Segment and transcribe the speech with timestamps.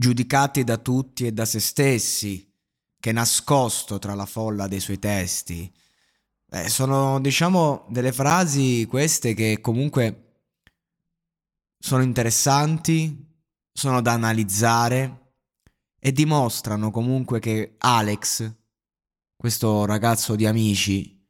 [0.00, 2.50] giudicati da tutti e da se stessi,
[2.98, 5.70] che nascosto tra la folla dei suoi testi.
[6.52, 10.44] Eh, sono, diciamo, delle frasi queste che comunque
[11.78, 13.26] sono interessanti,
[13.70, 15.34] sono da analizzare
[15.98, 18.50] e dimostrano comunque che Alex,
[19.36, 21.28] questo ragazzo di amici,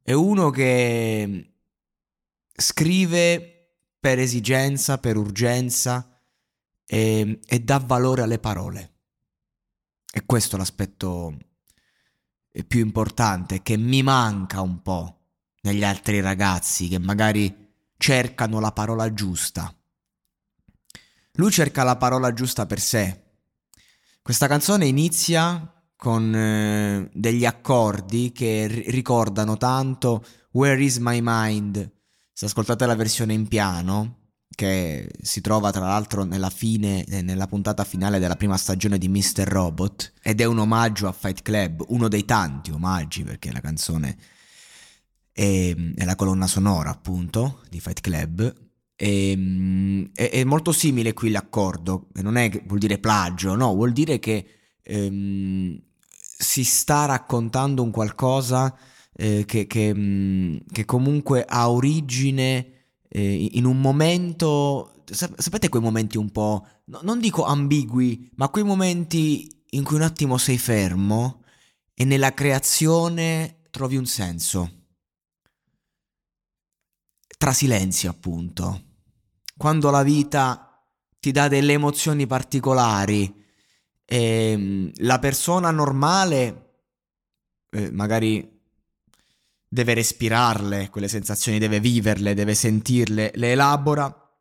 [0.00, 1.54] è uno che
[2.54, 6.13] scrive per esigenza, per urgenza
[6.86, 8.92] e, e dà valore alle parole.
[10.12, 11.36] E questo è l'aspetto
[12.68, 15.18] più importante che mi manca un po'
[15.62, 19.74] negli altri ragazzi che magari cercano la parola giusta.
[21.32, 23.22] Lui cerca la parola giusta per sé.
[24.22, 31.92] Questa canzone inizia con eh, degli accordi che ricordano tanto Where is my mind?
[32.32, 34.23] Se ascoltate la versione in piano,
[34.54, 39.08] che si trova tra l'altro nella fine, eh, nella puntata finale della prima stagione di
[39.08, 39.44] Mr.
[39.44, 44.16] Robot, ed è un omaggio a Fight Club, uno dei tanti omaggi perché la canzone
[45.32, 48.62] è, è la colonna sonora appunto di Fight Club.
[48.96, 54.18] E, è, è, molto simile qui l'accordo, non è vuol dire plagio, no, vuol dire
[54.18, 54.46] che
[54.82, 55.80] ehm,
[56.18, 58.76] si sta raccontando un qualcosa
[59.16, 62.73] eh, che, che, che comunque ha origine
[63.16, 68.64] eh, in un momento, sapete quei momenti un po', no, non dico ambigui, ma quei
[68.64, 71.44] momenti in cui un attimo sei fermo
[71.94, 74.86] e nella creazione trovi un senso.
[77.38, 78.82] Tra silenzi, appunto.
[79.56, 80.84] Quando la vita
[81.20, 83.32] ti dà delle emozioni particolari
[84.04, 86.80] e ehm, la persona normale
[87.70, 88.53] eh, magari
[89.74, 94.32] deve respirarle, quelle sensazioni deve viverle, deve sentirle, le elabora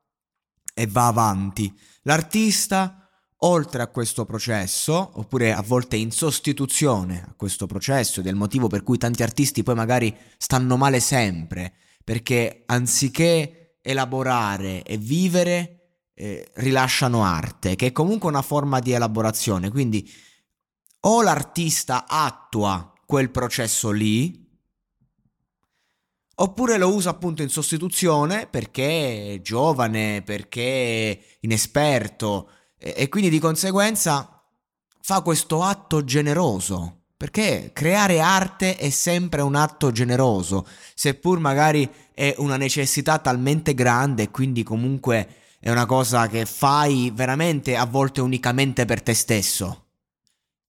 [0.76, 1.76] e va avanti.
[2.04, 8.30] L'artista, oltre a questo processo, oppure a volte in sostituzione a questo processo, ed è
[8.30, 14.98] il motivo per cui tanti artisti poi magari stanno male sempre, perché anziché elaborare e
[14.98, 15.80] vivere,
[16.14, 19.72] eh, rilasciano arte, che è comunque una forma di elaborazione.
[19.72, 20.08] Quindi
[21.06, 24.43] o l'artista attua quel processo lì,
[26.36, 33.30] Oppure lo usa appunto in sostituzione perché è giovane, perché è inesperto e, e quindi
[33.30, 34.44] di conseguenza
[35.02, 37.02] fa questo atto generoso.
[37.16, 44.24] Perché creare arte è sempre un atto generoso, seppur magari è una necessità talmente grande
[44.24, 49.86] e quindi comunque è una cosa che fai veramente a volte unicamente per te stesso.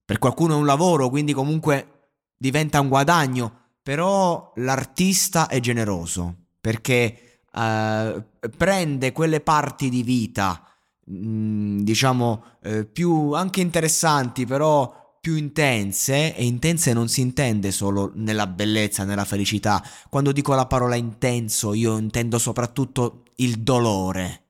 [0.05, 7.41] Per qualcuno è un lavoro, quindi comunque diventa un guadagno, però l'artista è generoso perché
[7.53, 8.23] eh,
[8.57, 10.67] prende quelle parti di vita,
[11.03, 17.71] mh, mm, diciamo, eh, più anche interessanti, però più intense, e intense non si intende
[17.71, 19.83] solo nella bellezza, nella felicità.
[20.09, 24.45] Quando dico la parola intenso, io intendo soprattutto il dolore.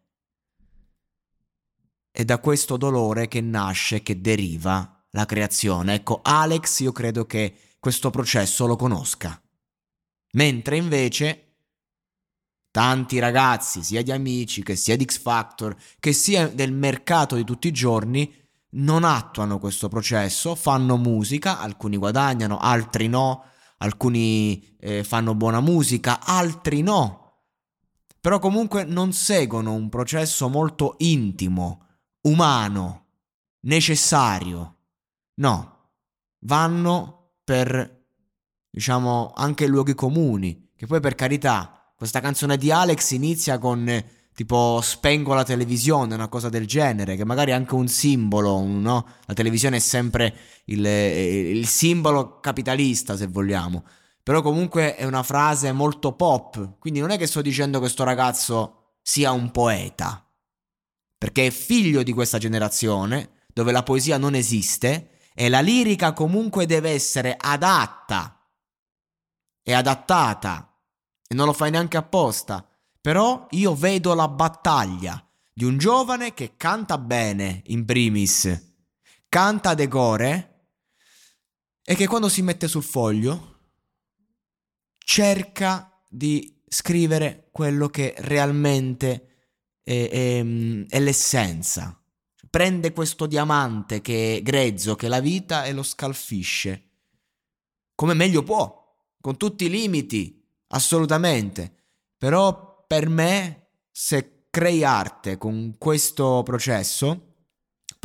[2.10, 5.96] È da questo dolore che nasce, che deriva la creazione.
[5.96, 7.54] Ecco, Alex io credo che
[7.86, 9.40] questo processo lo conosca.
[10.32, 11.58] Mentre invece
[12.72, 17.44] tanti ragazzi, sia di amici che sia di X Factor, che sia del mercato di
[17.44, 18.34] tutti i giorni,
[18.78, 23.44] non attuano questo processo, fanno musica, alcuni guadagnano, altri no,
[23.78, 27.44] alcuni eh, fanno buona musica, altri no.
[28.20, 31.86] Però comunque non seguono un processo molto intimo,
[32.22, 33.10] umano,
[33.60, 34.78] necessario.
[35.36, 35.92] No,
[36.40, 38.04] vanno per
[38.76, 40.72] diciamo, anche luoghi comuni.
[40.76, 46.28] Che poi, per carità, questa canzone di Alex inizia con tipo spengo la televisione, una
[46.28, 49.08] cosa del genere, che magari è anche un simbolo, no?
[49.28, 50.36] La televisione è sempre
[50.66, 53.86] il, il simbolo capitalista, se vogliamo.
[54.22, 58.04] Però comunque è una frase molto pop, quindi non è che sto dicendo che questo
[58.04, 60.30] ragazzo sia un poeta,
[61.18, 66.66] perché è figlio di questa generazione, dove la poesia non esiste, e la lirica comunque
[66.66, 68.36] deve essere adatta
[69.66, 70.80] è adattata
[71.28, 72.70] e non lo fai neanche apposta.
[73.02, 78.76] Però io vedo la battaglia di un giovane che canta bene, in primis,
[79.28, 80.68] canta decore
[81.84, 83.54] e che quando si mette sul foglio
[85.00, 89.48] cerca di scrivere quello che realmente
[89.82, 90.40] è, è,
[90.88, 92.00] è l'essenza.
[92.56, 96.82] Prende questo diamante che è grezzo, che è la vita, e lo scalfisce
[97.96, 98.84] come meglio può
[99.20, 101.74] con tutti i limiti, assolutamente.
[102.18, 107.36] Però per me, se crei arte con questo processo,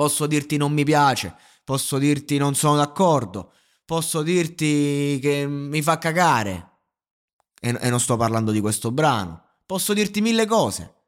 [0.00, 3.53] Posso dirti non mi piace, posso dirti non sono d'accordo,
[3.85, 6.79] posso dirti che mi fa cagare.
[7.61, 9.58] E, e non sto parlando di questo brano.
[9.67, 11.00] Posso dirti mille cose.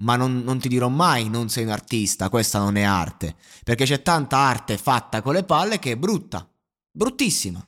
[0.00, 3.36] Ma non, non, ti dirò mai non sei un artista, questa non è arte.
[3.64, 6.48] Perché c'è tanta arte fatta con le palle che è brutta.
[6.90, 7.66] Bruttissima.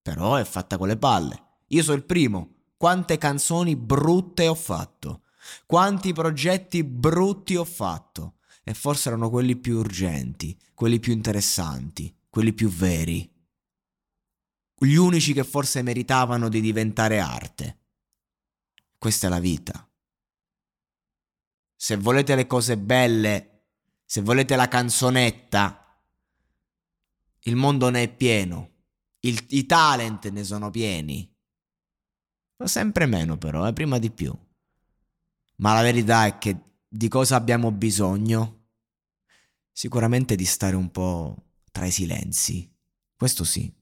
[0.00, 1.42] Però è fatta con le palle.
[1.68, 2.54] Io sono il primo.
[2.76, 5.22] Quante canzoni brutte ho fatto.
[5.66, 12.52] Quanti progetti brutti ho fatto e forse erano quelli più urgenti, quelli più interessanti, quelli
[12.52, 13.32] più veri.
[14.78, 17.78] Gli unici che forse meritavano di diventare arte.
[18.98, 19.88] Questa è la vita.
[21.76, 23.66] Se volete le cose belle,
[24.04, 26.00] se volete la canzonetta,
[27.40, 28.70] il mondo ne è pieno.
[29.20, 31.32] Il, I talent ne sono pieni.
[32.56, 34.34] Ma sempre meno però, eh, prima di più.
[35.56, 38.68] Ma la verità è che di cosa abbiamo bisogno?
[39.70, 42.72] Sicuramente di stare un po' tra i silenzi.
[43.14, 43.72] Questo sì.